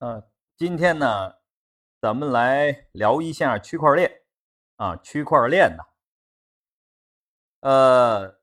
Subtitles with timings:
[0.00, 1.34] 呃，今天呢，
[2.00, 4.22] 咱们来聊一下区块链
[4.76, 5.84] 啊，区块链呢，
[7.60, 8.40] 呃，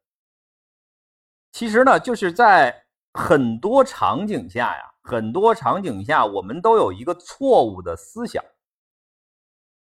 [1.51, 8.43] 其实呢，就是在很多场景下呀，很多场景下，我们都有一个错误的思想。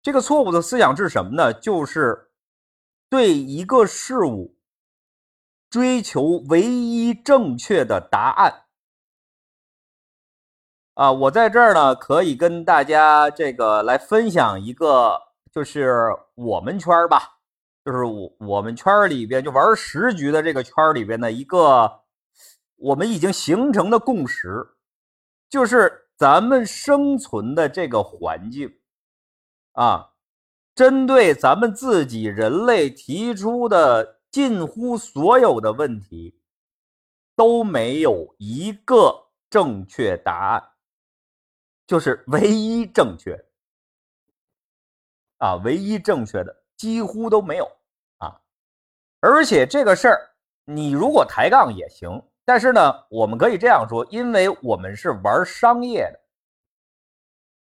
[0.04, 1.52] 这个错误的思想是什么呢？
[1.52, 2.30] 就是
[3.10, 4.60] 对一个事物
[5.72, 8.63] 追求唯一正确的答案。
[10.96, 15.20] 啊，我在这儿呢，可以跟大家这个来分享一个，
[15.52, 17.40] 就是我们圈吧，
[17.84, 22.02] 就是我我们圈里边就玩十局的这个圈里边的一个，
[22.76, 24.76] 我们已经形成的共识，
[25.50, 28.72] 就是咱们生存的这个环境，
[29.72, 30.12] 啊，
[30.76, 36.40] 针对咱们自己人类提出的近乎所有的问题，
[37.36, 40.70] 都没有一个正确答案。
[41.86, 43.38] 就是唯一正确
[45.38, 47.66] 啊，唯一正确的几乎都没有
[48.18, 48.40] 啊，
[49.20, 50.30] 而且这个事儿
[50.66, 56.20] 你如果抬杠也行，但是呢，我们可以这样说，因为我们是玩商业的，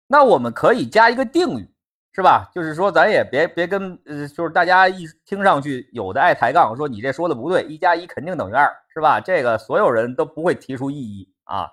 [0.07, 1.75] 那我们可以加一个定语，
[2.13, 2.51] 是吧？
[2.55, 9.19] 就是说咱也别别跟呃，就是大家一听上去有的爱抬杠，说你这说的不对，一加一肯定等于二，是吧？
[9.19, 11.71] 这个所有人都不会提出异议啊。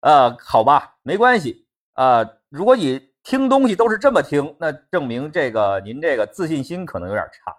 [0.00, 2.24] 呃，好吧，没关系啊。
[2.48, 7.56] 如果你听东西都是这么听，那证明这个您这个自信心可能有点差，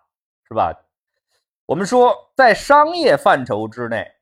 [0.47, 0.73] 是吧？
[1.65, 4.15] 我们说，在商业范畴之内，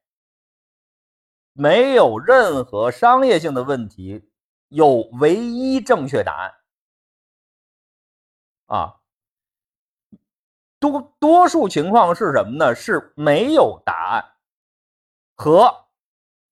[1.54, 4.32] 没有任何商业性的问题
[4.70, 6.54] 有唯一正确答案
[8.66, 8.96] 啊。
[10.80, 12.74] 多多数情况是什么呢？
[12.74, 14.26] 是没有答案
[15.36, 15.85] 和。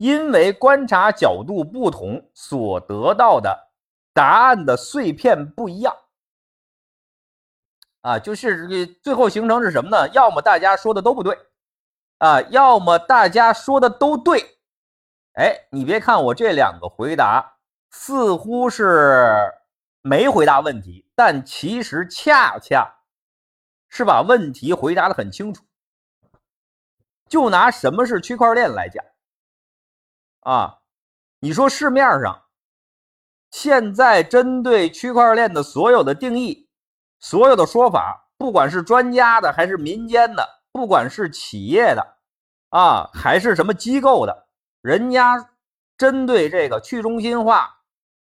[0.03, 3.71] 因为观察角度不同，所得到的
[4.13, 5.95] 答案的碎片不一样，
[8.01, 10.09] 啊，就是最后形成是什么呢？
[10.09, 11.39] 要么大家说的都不对，
[12.17, 14.59] 啊，要么大家说的都对。
[15.35, 17.55] 哎，你别看我这两个回答
[17.89, 19.33] 似乎是
[20.01, 22.93] 没回答问题，但其实恰恰
[23.87, 25.63] 是把问题回答的很清楚。
[27.29, 29.01] 就拿什么是区块链来讲。
[30.43, 30.79] 啊，
[31.39, 32.43] 你说市面上
[33.51, 36.69] 现在针对区块链的所有的定义、
[37.19, 42.17] 所有的说法，不管是专家的还是民间的，不管是企业的
[42.69, 44.47] 啊，还是什么机构的，
[44.81, 45.49] 人家
[45.97, 47.79] 针对这个去中心化、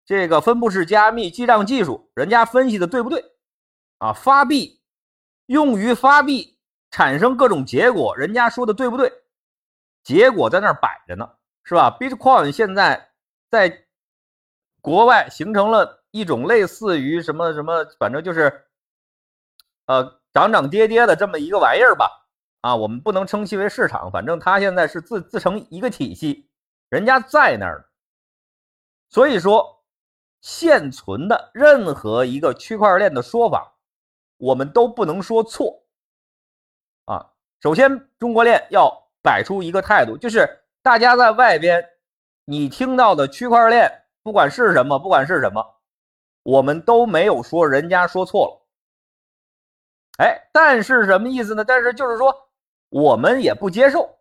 [0.04, 3.24] 这个分布式加密记账技术，人家分析的对不对？
[3.98, 4.82] 啊，发币
[5.46, 6.58] 用于发币
[6.90, 9.12] 产生各种结果，人家说的对不对？
[10.02, 11.28] 结果在那儿摆着呢。
[11.64, 13.10] 是吧？Bitcoin 现在
[13.48, 13.86] 在
[14.82, 18.66] 国外形成了一种类似于什么什么，反正就是
[19.86, 22.26] 呃涨涨跌跌的这么一个玩意儿吧。
[22.60, 26.50] 啊，我们不能称其为市场，反正它现在是自自成一个体系，
[26.90, 27.88] 人家在那儿。
[29.08, 29.82] 所以说，
[30.42, 33.74] 现存的任何一个区块链的说法，
[34.36, 35.82] 我们都不能说错。
[37.06, 40.60] 啊，首先中国链要摆出一个态度，就是。
[40.84, 41.82] 大家在外边，
[42.44, 43.90] 你听到的区块链，
[44.22, 45.80] 不管是什么，不管是什么，
[46.42, 48.66] 我们都没有说人家说错了。
[50.18, 51.64] 哎，但是什么意思呢？
[51.64, 52.50] 但是就是说，
[52.90, 54.14] 我们也不接受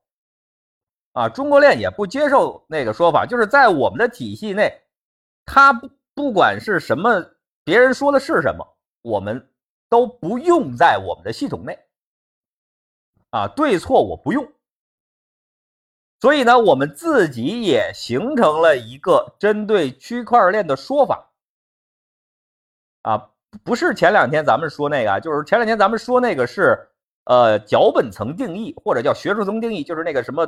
[1.11, 4.83] 啊，中国链也不接受那个说法，就是在我们的体系内，
[5.45, 7.29] 它不不管是什么，
[7.65, 8.65] 别人说的是什么，
[9.01, 9.51] 我们
[9.89, 11.77] 都不用在我们的系统内
[13.31, 14.49] 啊，对错我不用。
[16.23, 21.29] 所以呢，我们自己也形成了一个针对区块链的说法，
[23.01, 23.29] 啊，
[23.65, 26.79] 不是前两天咱们说那个，就是前两天咱们说那个是
[27.25, 30.47] 呃脚本层定义或者叫学术层定义，就是那个什么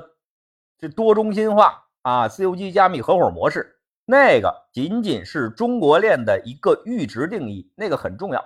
[0.80, 8.42] 这多中心化啊，COG 加密合伙模式，那个仅仅是中国链的一个阈值定义，那个很重要。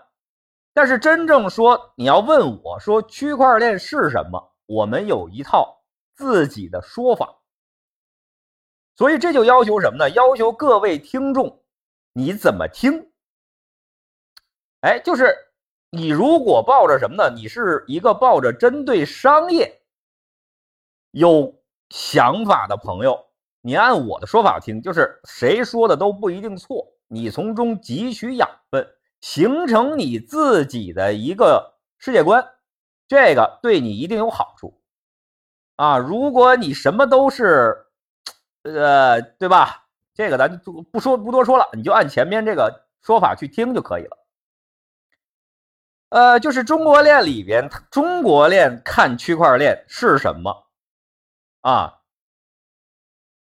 [0.73, 5.78] 但是真正说你要问我说区块链是什么，我们有一套。
[6.19, 7.39] 自己的说法，
[8.98, 10.10] 所以这就要求什么呢？
[10.10, 11.63] 要求各位听众，
[12.12, 13.10] 你怎么听？
[14.81, 15.33] 哎，就是
[15.89, 17.33] 你如果抱着什么呢？
[17.33, 19.81] 你是一个抱着针对商业
[21.12, 21.57] 有
[21.89, 23.27] 想法的朋友，
[23.62, 28.86] 你按我的说法听，就是谁说的都不一定错，你从中汲取养分，
[29.21, 32.45] 形成你自己的一个世界观，
[33.07, 34.78] 这个对你一定有好处。
[35.79, 37.85] 啊，如果你什么都是，
[38.63, 39.87] 呃，对吧？
[40.13, 44.17] 这个咱就不说不多说了，你就按前面这个说法去听就可以了。
[46.09, 50.67] 呃，就是中国链里边，中国链看区块链是什么
[51.61, 52.01] 啊？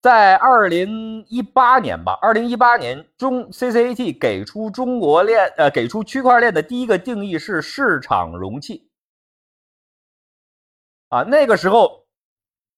[0.03, 8.91] 在二零一八年吧，二零一八年中 CCAT 给出中国链呃给出区块链的第一个定义是市场容器
[11.09, 12.06] 啊，那个时候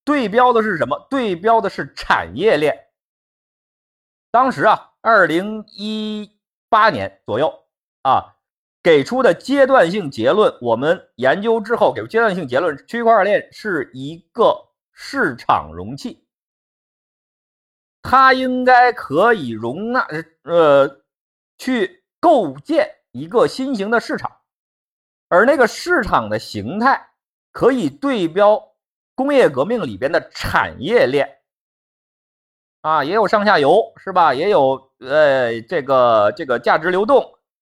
[0.09, 1.07] 对标的是什么？
[1.11, 2.87] 对标的是产业链。
[4.31, 6.35] 当时啊，二零一
[6.71, 7.53] 八年左右
[8.01, 8.37] 啊，
[8.83, 16.27] 给出的阶段性结论，我们研究之后给出阶段性结论，区块链是一个市场容器，
[18.01, 20.09] 它应该可以容纳
[20.45, 21.03] 呃，
[21.59, 24.41] 去构建一个新型的市场，
[25.29, 27.11] 而那个市场的形态
[27.53, 28.68] 可以对标
[29.19, 31.29] 工业革命里边的产业链。
[32.83, 34.33] 啊，也有上下游是吧？
[34.33, 37.29] 也有呃，这个这个价值流动，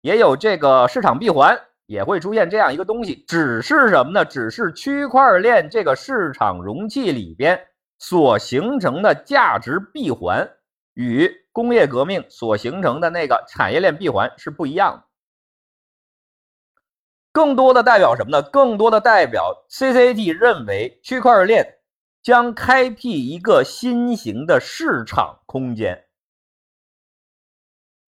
[0.01, 3.23] 也有这个市场闭环，也会出现这样一个东西。
[3.25, 4.25] 只是什么呢？
[4.25, 7.67] 只是区块链这个市场容器里边
[7.99, 10.45] 所形成的价值闭环，
[10.93, 15.08] 与工业革命所形成的那个产业链闭环是不一样的。
[17.31, 18.41] 更多的代表什么呢？
[18.41, 21.75] 更多的代表 CCT 认为区块链。
[22.21, 26.09] 将开辟一个新型的市场空间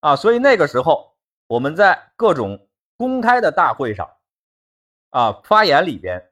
[0.00, 0.14] 啊！
[0.14, 1.16] 所以那个时候，
[1.46, 4.14] 我们在各种公开的大会上
[5.08, 6.30] 啊发言里边，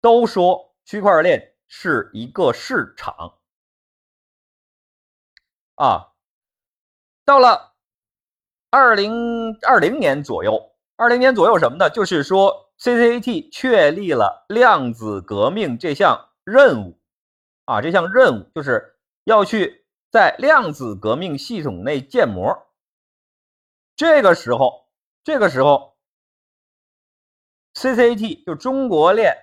[0.00, 3.40] 都说区块链是一个市场
[5.74, 6.12] 啊。
[7.24, 7.74] 到了
[8.70, 11.90] 二零二零年左右，二零年左右什么呢？
[11.90, 16.98] 就是说 CCAT 确立了量子革命这项任务。
[17.66, 22.66] 啊，这项任务就是要去在量子革命系统内建模。
[23.94, 24.88] 这个时候，
[25.22, 25.98] 这个时候
[27.74, 29.36] ，CCAT 就中国链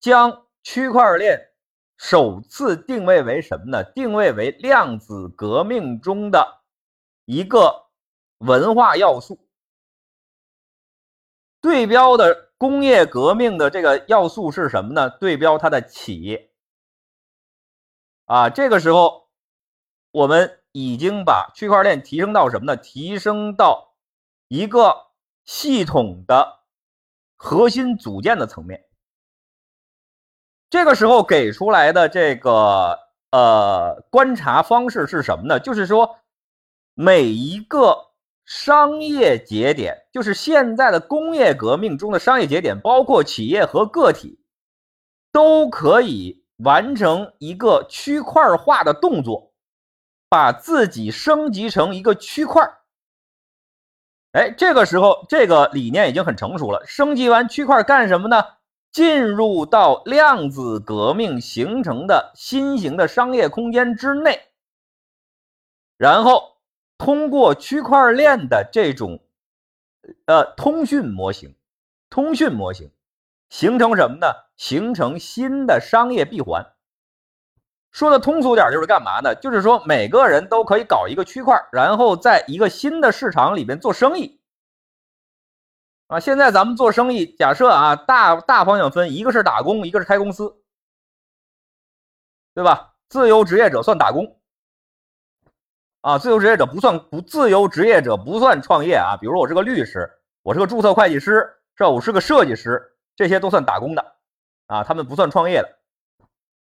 [0.00, 1.50] 将区块链
[1.98, 3.84] 首次定位为什么呢？
[3.84, 6.62] 定位为量子革命中的
[7.26, 7.86] 一个
[8.38, 9.45] 文化要素。
[11.60, 15.10] 对标的工业革命的这个要素是什么呢？
[15.10, 16.50] 对标它的企业。
[18.26, 19.28] 啊，这个时候，
[20.10, 22.76] 我们已经把区块链提升到什么呢？
[22.76, 23.94] 提升到
[24.48, 25.06] 一个
[25.44, 26.60] 系统的
[27.36, 28.84] 核心组件的层面。
[30.68, 32.98] 这个时候给出来的这个
[33.30, 35.60] 呃观察方式是什么呢？
[35.60, 36.18] 就是说，
[36.94, 38.05] 每一个
[38.46, 44.40] 商业节点，就是现在的工业革命中的商业节点，包括企业和个体，
[45.30, 46.46] 都可以。
[46.60, 49.52] 完成一个区块化的动作，
[50.30, 52.66] 把自己升级成一个区块
[54.32, 56.82] 哎，这个时候这个理念已经很成熟了。
[56.86, 58.42] 升级完区块干什么呢？
[58.90, 64.40] 进入到量子革命形成的新型的商业空间之内，
[65.98, 66.55] 然后
[66.98, 69.22] 通过区块链的这种
[70.24, 71.54] 呃通讯模型，
[72.10, 72.90] 通讯模型。
[73.48, 74.26] 形成什么呢？
[74.56, 76.74] 形成新的商业闭环。
[77.92, 79.36] 说的通俗点，就是干嘛呢？
[79.36, 84.40] 就是说每个人都可以搞一个区块，然后在一个新的市场里面做生意。
[86.08, 90.60] 啊，现在咱们做生意，假设啊，大大方向分，一个是打工，一个是开公司，
[92.52, 92.94] 对吧？
[93.08, 94.40] 自由职业者算打工，
[96.06, 99.16] 啊，自由职业者不算不自由职业者不算创业啊。
[99.20, 100.08] 比如我是个律师，
[100.44, 101.90] 我是个注册会计师，是吧？
[101.90, 102.80] 我是个设计师。
[103.16, 104.04] 这些都算打工的，
[104.68, 105.68] 啊，他们不算创业的，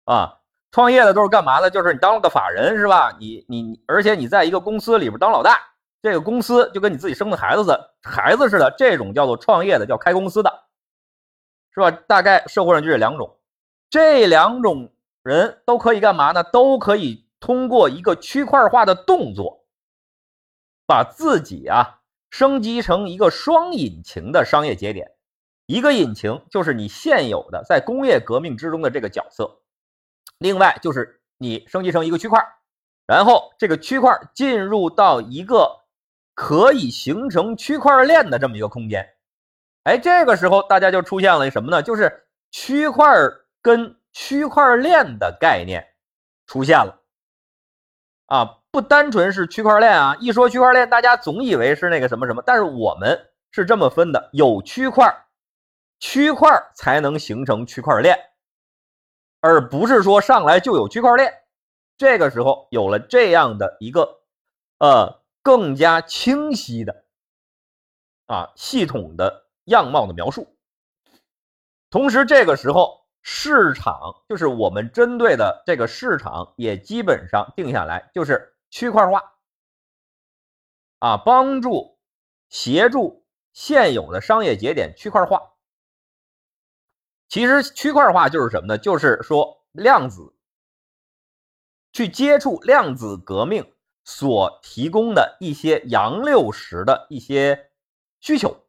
[0.05, 0.37] 啊，
[0.73, 1.71] 创业的都是干嘛的？
[1.71, 3.17] 就是你当了个法人是吧？
[3.19, 5.59] 你你，而且你在一个公司里边当老大，
[6.03, 10.65] 这个公司就跟你自己生的孩子的孩子似的，这种叫做创业的，叫开公司的，
[11.73, 11.91] 是吧？
[11.91, 13.39] 大概社会上就这两种，
[13.89, 14.93] 这两种
[15.23, 16.43] 人都可以干嘛呢？
[16.43, 19.65] 都可以通过一个区块化的动作，
[20.87, 25.11] 把自己啊升级成一个双引擎的商业节点。
[25.67, 29.63] 一个引擎就是你现有的在工业革命之中的这个角色，
[30.39, 32.41] 另外就是你升级成一个区块，
[33.07, 35.85] 然后这个区块进入到一个
[36.35, 39.09] 可以形成区块链的这么一个空间。
[39.85, 41.83] 哎，这个时候大家就出现了什么呢？
[41.83, 43.09] 就是区块
[43.63, 45.87] 跟区块链的概念
[46.47, 47.00] 出现了
[48.31, 50.17] 啊，不单纯是区块链啊。
[50.21, 55.27] 一说区块链，大家总以为是那个什么什么，但是我们是这么分的：有区块。
[55.99, 58.17] 区块才能形成区块链，
[59.41, 61.35] 而不是说上来就有区块链。
[61.99, 64.23] 这个时候有了这样的一个
[64.79, 67.05] 呃更加清晰的
[68.27, 70.57] 啊系统的样貌的描述。
[71.91, 79.35] 同时，这个时候市场就是我们针对的这个市场也基本上定下来，就是区块化
[80.99, 81.99] 啊，帮助
[82.49, 85.53] 协助现有的商业节点区块化。
[87.29, 88.79] 其实区块化就是什么呢？
[88.79, 90.35] 就是说量子。
[91.93, 93.75] 去接触量子革命
[94.05, 97.73] 所提供的一些杨六十的一些
[98.21, 98.65] 需求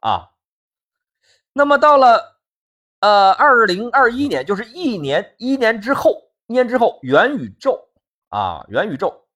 [0.00, 0.32] 啊，
[1.52, 2.37] 那么到了
[3.00, 7.88] 呃二零二一年，就是一年一年之后，一年之后，元宇宙
[8.28, 9.26] 啊，元宇宙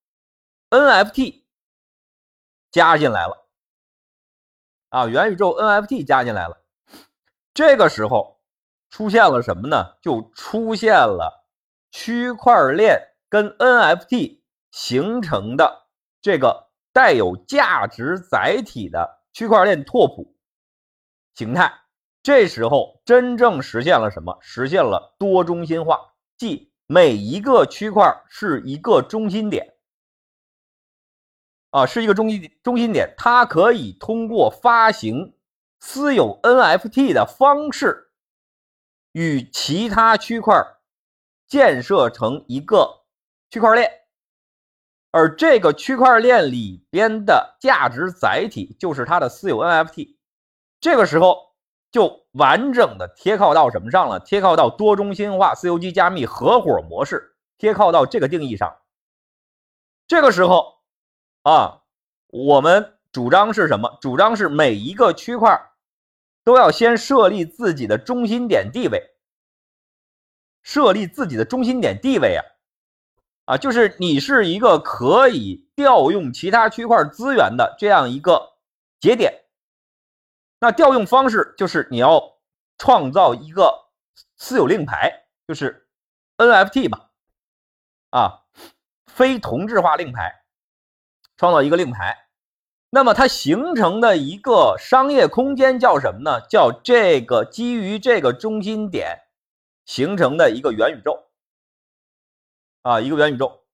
[0.71, 1.42] NFT
[2.71, 3.47] 加进来了
[4.88, 6.62] 啊，元宇宙 NFT 加进来了，
[7.54, 8.40] 这个时候
[8.90, 9.97] 出现了什么呢？
[10.02, 11.47] 就出现了
[11.90, 13.09] 区块链。
[13.33, 15.87] 跟 NFT 形成的
[16.21, 20.37] 这个带有价值载体的区块链拓扑
[21.35, 21.73] 形态，
[22.23, 24.38] 这时候真正实现了什么？
[24.41, 29.75] 实现了多中心化，即每一个区块是一个中心点
[31.71, 35.35] 啊，是一个中心中心点，它可以通过发行
[35.81, 38.12] 私有 NFT 的方式，
[39.12, 40.55] 与其他区块
[41.47, 43.00] 建设成一个。
[43.50, 43.91] 区块链，
[45.11, 50.17] 而这个区块链里边的价值载体就是它的私有 NFT，
[50.81, 51.51] 这个时候
[51.92, 54.18] 就完整的贴靠到什么上了？
[54.18, 58.78] 贴靠到多中心化私有机加密合伙模式，贴靠到这个定义上。
[60.08, 60.78] 这个时候
[61.42, 61.82] 啊，
[62.28, 63.99] 我们主张是什么？
[64.00, 65.70] 主张是每一个区块
[66.42, 69.14] 都要先设立自己的中心点地位，
[70.62, 72.42] 设立自己的中心点地位啊。
[73.44, 78.54] 啊，就是你是一个可以调用其他区块资源的这样一个
[78.99, 79.41] 节点。
[80.62, 82.38] 那调用方式就是你要
[82.78, 83.90] 创造一个
[84.37, 85.88] 私有令牌，就是
[86.37, 87.09] NFT 嘛，
[88.11, 88.45] 啊，
[89.07, 90.45] 非同质化令牌，
[91.37, 92.28] 创造一个令牌。
[92.90, 96.40] 那么它形成的一个商业空间叫什么呢？
[96.49, 99.23] 叫这个基于这个中心点
[99.85, 101.25] 形成的一个元宇宙。
[102.83, 103.64] 啊，一个元宇宙，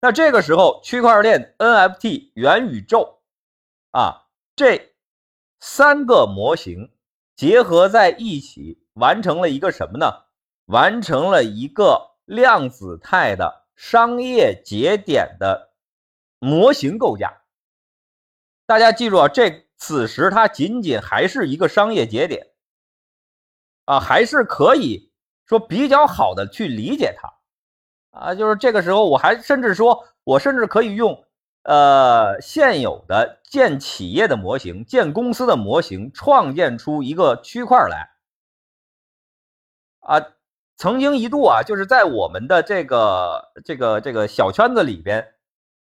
[0.00, 3.22] 那这个时候区块链 NFT 元宇宙
[3.92, 4.91] 啊，这
[5.64, 6.90] 三个模型
[7.36, 10.24] 结合在一起，完成了一个什么呢？
[10.64, 15.72] 完成了一个量子态的商业节点的
[16.40, 17.42] 模型构架。
[18.66, 22.48] 大家记住啊，这此时它仅仅还是一个商业节点
[23.84, 25.12] 啊，还是可以
[25.46, 27.32] 说比较好的去理解它。
[28.10, 31.24] 啊，就是这个时候，我还甚至说，我甚至可以用
[31.62, 38.10] 呃现有的建企业的模型、建公司的模型，创建出一个区块来。
[40.00, 40.20] 啊，
[40.76, 45.34] 曾经一度啊，就是在我们的这个这个这个小圈子里边，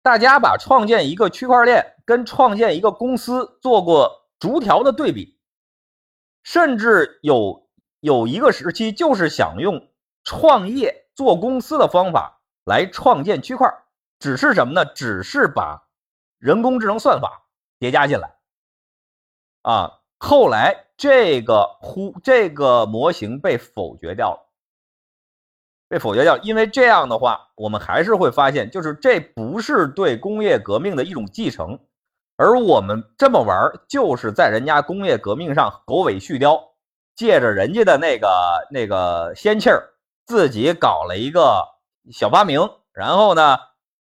[0.03, 5.39] 大家把创建一个区块链跟创建一个公司做过逐条的对比，
[6.43, 7.69] 甚至有
[8.01, 9.89] 有一个时期就是想用
[10.25, 11.05] 创业。
[11.19, 13.69] 做公司的方法来创建区块，
[14.19, 14.85] 只是什么呢？
[14.85, 15.89] 只是把
[16.39, 17.47] 人工智能算法
[17.79, 18.35] 叠加进来
[19.63, 20.01] 啊。
[20.19, 24.41] 后来这个呼这个模型被否决掉了，
[25.89, 31.79] 被否决掉，因为这样的话，我们还是会发现，就是这不是对工业革命的一种继承，
[32.37, 36.61] 而我们这么玩，就是在人家工业革命上狗尾续貂，
[37.15, 38.29] 借着人家的那个
[38.71, 39.95] 那个仙气儿。
[40.27, 41.65] 自己搞了一个
[42.11, 43.57] 小发明，然后呢，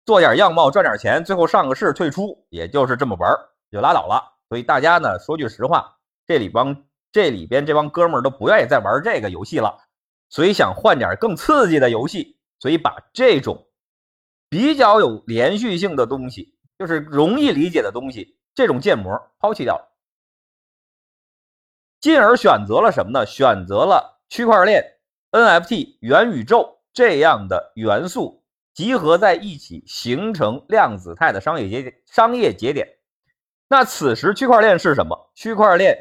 [0.08, 3.30] 做点样貌赚点钱，最后上个市退出，也就是这么玩
[3.70, 4.24] 就拉倒了。
[4.48, 9.78] 所以大家呢，说句实话，这里帮这里边这帮哥们都不愿意再玩这个游戏了，
[10.30, 13.68] 所以想换点更刺激的游戏，所以把这种
[14.48, 19.92] 比较有连续性的东西，就是容易理解的东西，这种建模抛弃掉了，
[22.00, 23.26] 进而选择了什么呢？
[23.26, 24.94] 选择了区块链。
[25.32, 28.46] NFT 元宇宙这样的元素
[28.78, 32.00] 集合在一起，形成量子态的商业节点。
[32.06, 32.88] 商业节点，
[33.68, 35.32] 那此时区块链是什么？
[35.34, 35.98] 区块链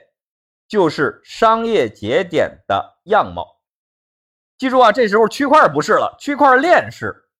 [0.68, 3.62] 就是商业节点的样貌。
[4.58, 7.30] 记住啊，这时候区块不是了，区块链是。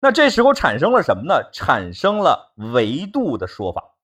[0.00, 1.50] 那这时候产生了什么呢？
[1.52, 3.96] 产生了维度的说法，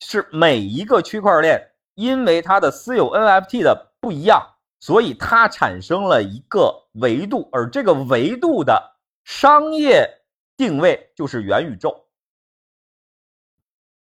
[0.00, 4.55] 是每一个区块链因为它的私有 NFT 的不一样。
[4.86, 10.08] 所以它产生了一个维度，而这个维度的商业
[10.56, 12.06] 定位就是元宇宙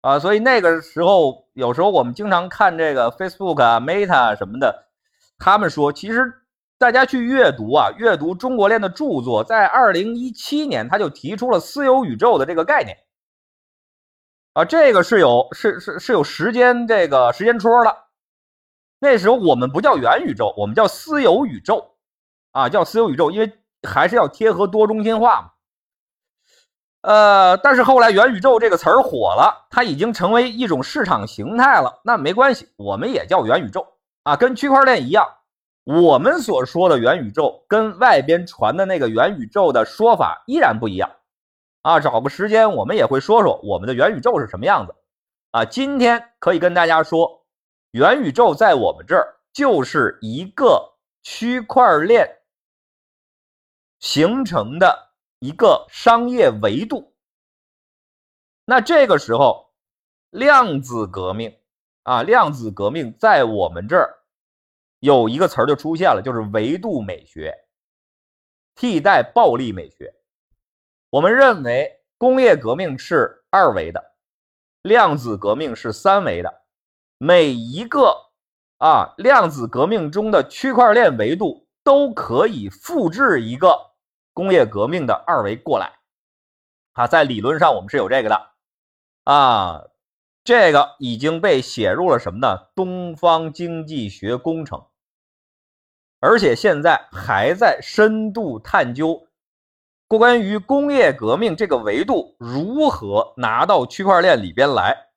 [0.02, 4.86] 啊，所以那个时候有时候我们经常看这个 Facebook 啊、Meta 什么的，
[5.36, 6.32] 他们说其实
[6.78, 12.96] 大家去阅读啊，阅读中国链的著作，在二零一七年他就提出了私有宇宙的这个概念
[14.52, 18.07] 啊，这个是有是是是有时间这个时间戳的。
[19.00, 21.92] 那时候我们不叫元宇宙，我们叫私有宇宙，
[22.50, 23.52] 啊，叫私有宇宙，因为
[23.88, 25.50] 还是要贴合多中心化嘛。
[27.02, 32.00] 呃，但是后来元宇宙这个词儿火了，它已经成为一种市场形态了。
[32.02, 33.86] 那没关系，我们也叫元宇宙
[34.24, 35.24] 啊，跟区块链一样。
[35.84, 41.08] 我们所说的元宇宙跟外边传的那个元宇宙的说法依然不一样
[41.82, 42.00] 啊。
[42.00, 44.94] 找个时间，我们也会说说我们的元宇宙是什么样子
[45.52, 45.64] 啊。
[45.64, 47.37] 今天可以跟大家说。
[47.92, 52.28] 元宇宙在我们这儿就是一个区块链
[53.98, 57.14] 形成的一个商业维度。
[58.64, 59.72] 那这个时候，
[60.30, 61.56] 量子革命
[62.02, 64.18] 啊，量子革命在我们这儿
[64.98, 67.54] 有一个词儿就出现了，就是维度美学，
[68.74, 70.14] 替代暴力美学。
[71.08, 74.14] 我们认为工业革命是二维的，
[74.82, 76.67] 量子革命是三维的。
[77.18, 78.30] 每一个
[78.78, 83.90] 啊，量子革命中的区块链维度都可以复制一个
[84.32, 85.98] 工业革命的二维过来
[86.92, 88.50] 啊，在理论上我们是有这个的
[89.24, 89.82] 啊，
[90.44, 92.68] 这个已经被写入了什么呢？
[92.76, 94.86] 东方经济学工程，
[96.20, 99.26] 而且现在还在深度探究
[100.06, 105.08] 关于工业革命这个维度如何拿到区块链里边来，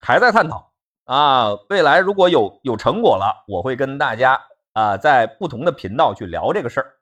[0.00, 0.69] 还在探讨。
[1.10, 4.40] 啊，未来如果有有成果了，我会跟大家
[4.74, 6.94] 啊，在不同的频道去聊这个事儿。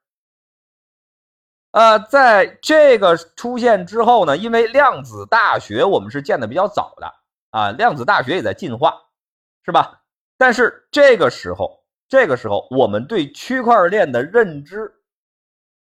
[1.73, 7.13] 呃，在这个出现之后呢，因为量子大学我们是建的比较早的
[7.51, 8.99] 啊，量子大学也在进化，
[9.63, 10.01] 是吧？
[10.39, 14.91] 但是这个时候，这个时候我们对区块链的认知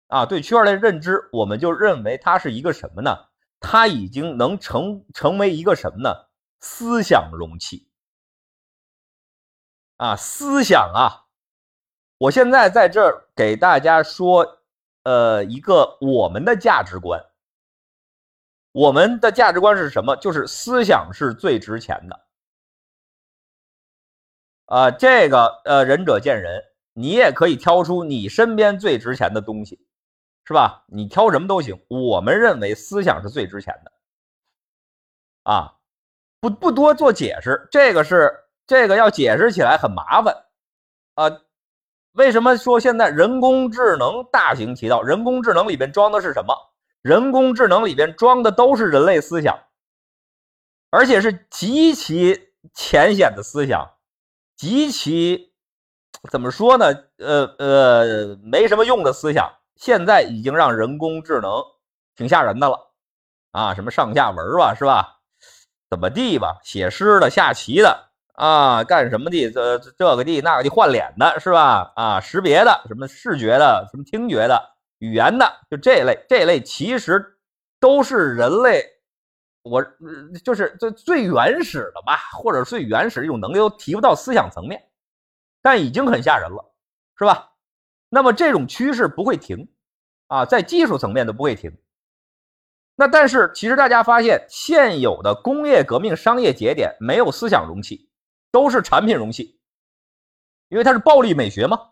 [0.09, 3.17] 啊，对区块链认知，我们就认为它是一个什么呢？
[3.59, 6.13] 它已经能成成为一个什么呢？
[6.59, 7.87] 思想容器。
[10.01, 11.27] 啊，思想啊！
[12.17, 14.57] 我现在在这儿给大家说，
[15.03, 17.23] 呃，一个我们的价值观。
[18.71, 20.15] 我们的价值观是什么？
[20.15, 22.19] 就是思想是最值钱的。
[24.65, 29.85] 啊，这个呃，仁者见仁，你也可以挑出你身边最值钱的东西，
[30.45, 30.83] 是吧？
[30.87, 31.79] 你挑什么都行。
[31.89, 33.91] 我们认为思想是最值钱的。
[35.43, 35.77] 啊，
[36.39, 38.35] 不不多做解释，这个是。
[38.67, 40.45] 这个要解释起来很麻烦，
[41.15, 41.29] 啊，
[42.13, 45.01] 为什么说现在人工智能大行其道？
[45.01, 46.55] 人工智能里边装的是什么？
[47.01, 49.57] 人工智能里边装的都是人类思想，
[50.89, 53.91] 而且是极其浅显的思想，
[54.55, 55.53] 极其
[56.29, 56.85] 怎么说呢？
[57.17, 61.63] 呃呃，没什么用的思想，现在已经让人工智能
[62.15, 62.91] 挺吓人的了，
[63.51, 65.21] 啊，什么上下文吧，是吧？
[65.89, 66.59] 怎么地吧？
[66.63, 68.10] 写诗的，下棋的。
[68.33, 69.51] 啊，干什么的？
[69.51, 71.91] 这这个地那个地换脸的是吧？
[71.95, 74.61] 啊，识别的，什么视觉的，什么听觉的，
[74.99, 77.37] 语言的，就这类，这类其实
[77.79, 78.83] 都是人类，
[79.63, 79.83] 我
[80.43, 84.81] 就是最最原始的吧，或者最原始一种能力都提不到思想层面，
[85.61, 86.73] 但已经很吓人了，
[87.17, 87.51] 是吧？
[88.09, 89.67] 那么这种趋势不会停
[90.27, 91.71] 啊，在技术层面都不会停。
[92.95, 98.10] 那但是其实大家发现，现有的工业革命商业节点没有思想容器。
[98.51, 99.59] 都是产品容器，
[100.69, 101.89] 因为它是暴力美学嘛。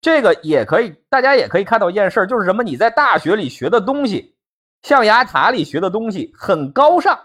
[0.00, 2.62] 这个也可以，大家也可以看到一件事就是什么？
[2.62, 4.36] 你在大学里学的东西，
[4.82, 7.18] 象牙塔里学的东西很高尚，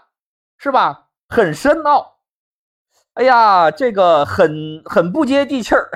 [0.58, 1.08] 是吧？
[1.28, 2.18] 很深奥。
[3.14, 5.90] 哎呀，这个很很不接地气儿，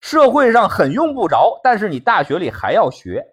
[0.00, 3.24] 社会上很用不着，但是你大学里还要学。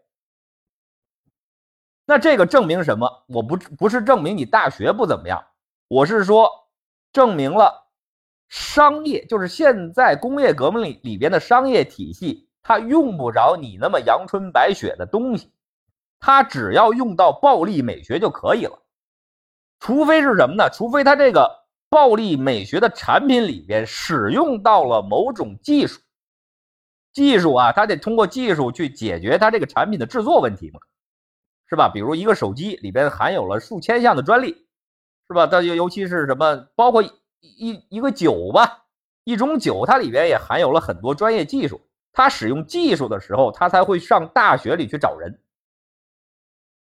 [2.06, 3.26] 那这个证明什么？
[3.28, 5.44] 我不不是证明你大学不怎么样，
[5.88, 6.50] 我是说
[7.12, 7.89] 证明了。
[8.50, 15.52] 商业就是现在工业革命里里边的商业体系，它用不着你那么阳春白雪的东西，
[16.20, 18.82] 它只要用到暴力美学就可以了。
[19.80, 20.68] 除非是什么呢？
[20.74, 21.48] 除非它这个
[21.90, 26.02] 暴力美学的产品里边使用到了某种技术，
[27.14, 30.80] 技术啊，它得通过技术去解决它这个产品的制作问题嘛，
[31.68, 31.88] 是吧？
[31.88, 34.68] 比如一个手机里边含有了数千项的专利，
[35.28, 35.46] 是吧？
[35.46, 37.04] 它尤尤其是什么，包括。
[37.42, 38.86] 一一个酒吧，
[39.24, 41.82] 一种酒，它里边也含有了很多专业技术。
[42.12, 45.42] 它使用技术的时候，它才会上大学里去找人。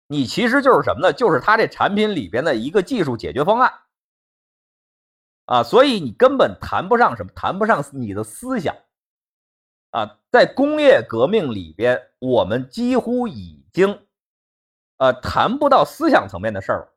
[0.07, 1.13] 你其实就是什么呢？
[1.13, 3.73] 就是它这产品里边的一个技术解决方案
[5.45, 8.75] 啊，所以你根本谈不上什么，谈不上你的思想
[9.91, 10.19] 啊。
[10.31, 14.05] 在工业革命里边，我们几乎已经
[14.97, 16.93] 呃谈不到思想层面的事儿了。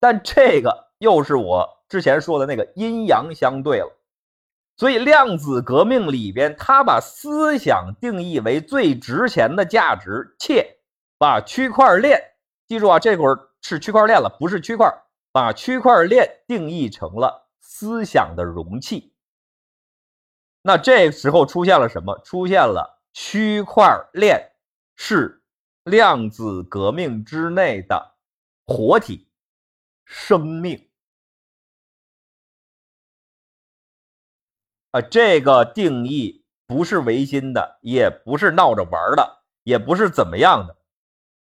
[0.00, 3.94] 但这个又是我之前说的那个阴阳相对了。
[4.76, 10.78] 所以量子革命里边，它把思想定义为最值钱的价值，且
[11.18, 12.18] 把区块链。
[12.66, 14.90] 记住啊，这会儿是区块链了，不是区块，
[15.32, 19.12] 把区块链定义成了思想的容器。
[20.62, 22.18] 那这时候出现了什么？
[22.24, 24.52] 出现了区块链
[24.96, 25.42] 是
[25.84, 28.14] 量子革命之内的
[28.66, 29.28] 活体
[30.04, 30.89] 生命
[34.90, 35.00] 啊！
[35.00, 40.76] 这个定义不是违心的，也不是闹着玩的，也不是怎么样的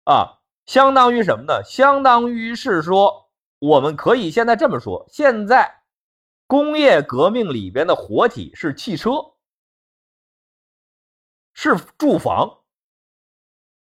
[0.05, 0.39] 啊。
[0.65, 1.61] 相当于什么呢？
[1.63, 5.83] 相当于是说，我们可以现在这么说：现在
[6.47, 9.11] 工业革命里边的活体是汽车，
[11.53, 12.61] 是住房，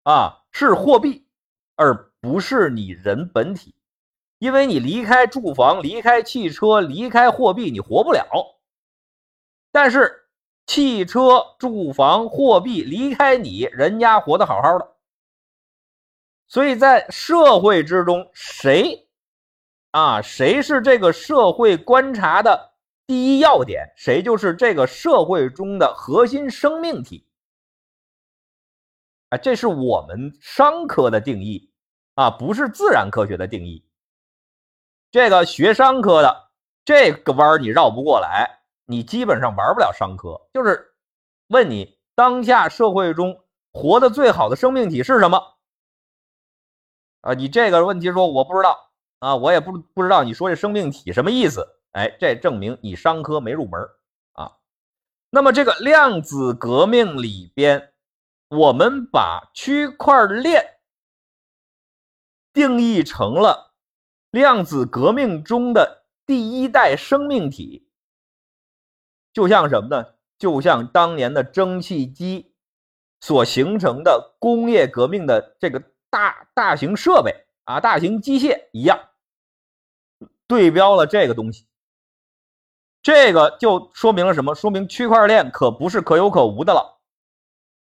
[0.03, 1.27] 啊，是货币，
[1.77, 3.75] 而不是你人本体。
[4.39, 8.27] 因为你离开住房、离开汽车、离开货币，你活不了。
[9.75, 10.29] 但是
[10.67, 14.95] 汽车、住房、货币离开你，人家活得好好的。
[16.47, 19.09] 所以在社会之中，谁
[19.91, 27.27] 啊，谁是这个社会观察的第一要点，谁就是这个社会中的核心生命体
[29.31, 31.73] 啊，这是我们商科的定义
[32.15, 33.85] 啊，不是自然科学的定义。
[35.11, 36.53] 这个学商科的
[36.85, 40.49] 这个弯你绕不过来，你基本上玩不了商科。
[40.53, 40.95] 就是
[41.49, 45.57] 问你，当下社会中活得最好的生命体是什么？
[47.23, 51.81] 啊，你这个问题说我不知道啊，我也不不知道你说这生命体什么意思？
[51.93, 53.81] 哎，这证明你商科没入门
[54.33, 54.59] 啊。
[55.31, 57.95] 那么这个量子革命里边，
[58.49, 60.81] 我们把区块链
[62.53, 63.75] 定义成了
[64.31, 67.89] 量子革命中的第一代生命体，
[69.35, 70.07] 就像什么呢？
[70.39, 72.55] 就像当年的蒸汽机
[73.21, 75.83] 所形成的工业革命的这个。
[76.15, 79.09] 大大型设备啊，大型机械一样，
[80.47, 81.67] 对标了这个东西，
[83.03, 84.55] 这个就说明了什么？
[84.55, 87.01] 说明区块链可不是可有可无的了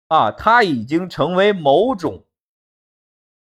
[0.07, 2.25] 啊，它已经成为某种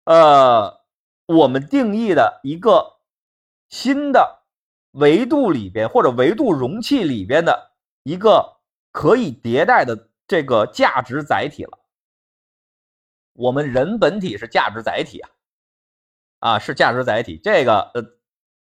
[0.05, 0.81] 呃
[1.27, 2.97] 我们定义的一个
[3.69, 4.41] 新的
[4.93, 7.70] 维度里边或者维度容器里边的
[8.03, 8.57] 一个
[8.91, 11.79] 可以迭代的这个价值载体了。
[13.33, 15.29] 我们人本体是价值载体啊，
[16.39, 17.39] 啊是价值载体。
[17.43, 18.03] 这个呃，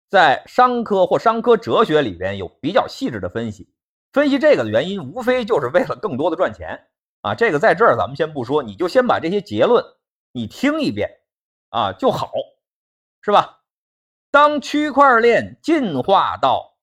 [0.09, 3.73] 在商科或商科哲学里边有比较细致的分析。
[4.13, 6.89] 分析这个的原因，无非就是为了更多的赚钱
[7.21, 7.35] 啊。
[7.35, 9.85] 这个在这儿咱们先不说，你就先把这些结论
[10.33, 11.21] 你听一遍
[11.69, 12.33] 啊就好，
[13.23, 13.61] 是吧？
[14.33, 16.77] 当区块链进化到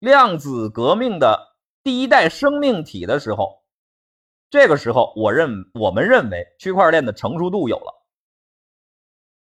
[0.00, 1.53] 量子革命的
[1.84, 3.62] 第一代生命体的时候。
[4.50, 8.04] 这个时候，我认我们认为区块链的成熟度有了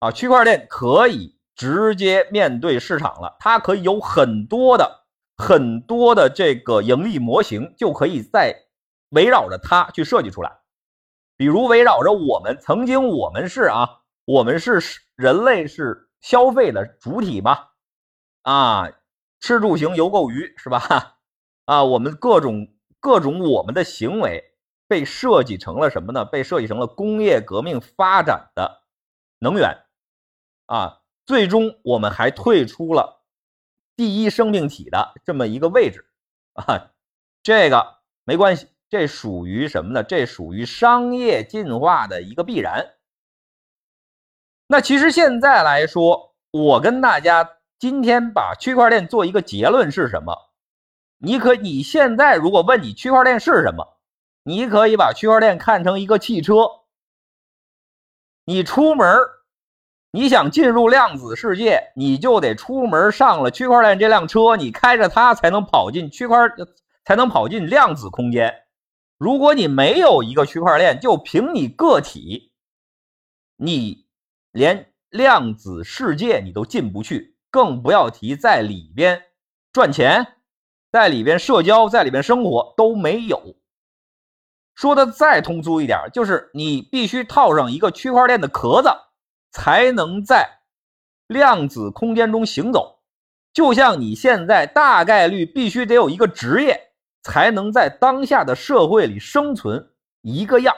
[0.01, 8.55] 啊，区块链可以直接面对市场了，它可以有很多的很多的这个盈利模型，就可以在
[9.09, 10.61] 围绕着它去设计出来。
[11.39, 14.79] 比如围绕着我们曾经我们是啊，我们是
[15.17, 17.69] 人类是消费的主体嘛
[18.43, 18.93] 啊，
[19.41, 21.18] 吃住行游购娱是吧？
[21.69, 24.55] 啊，我们各种各种我们的行为。
[24.91, 26.25] 被设计成了什么呢？
[26.25, 28.85] 被设计成了工业革命发展的
[29.39, 29.85] 能源
[30.65, 31.03] 啊！
[31.27, 33.23] 最终我们还退出了
[33.95, 36.07] 第一生命体的这么一个位置
[36.55, 36.93] 啊！
[37.43, 40.03] 这个没关系，这属于什么呢？
[40.03, 42.95] 这属于商业进化的一个必然。
[44.69, 50.48] 那其实现在来说，我跟大家今天把区块链做一个结论是什么？
[51.19, 53.99] 你可你现在如果问你区块链是什么？
[54.45, 56.55] 你可以把区块链看成一个汽车，
[58.45, 59.07] 你出门
[60.11, 66.39] 你想进入量子世界，你就得出门上了区块链这辆车，你开着它才能跑进区块，
[67.05, 68.55] 才能跑进量子空间。
[69.19, 72.53] 如果你没有一个区块链，就凭你个体，
[73.57, 74.07] 你
[74.53, 79.25] 连量子世界你都进不去，更不要提在里边
[79.73, 80.38] 赚钱，
[80.91, 83.57] 在里边社交，在里边生活都没有。
[84.75, 88.89] 说的再通俗一点，就是你必须套上一个区块链的壳子，
[89.51, 90.61] 才能在
[91.27, 93.01] 量子空间中行走，
[93.53, 99.91] 就像你现在大概率必须得有一个职业，才能在当下的社会里生存
[100.23, 100.75] 一个样。